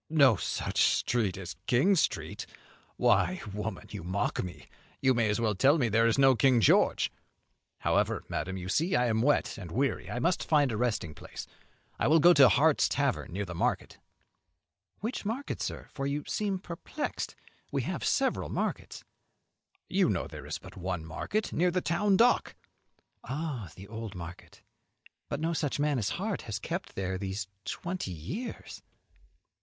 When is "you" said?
3.91-4.03, 4.99-5.13, 8.57-8.67, 16.07-16.23, 19.87-20.09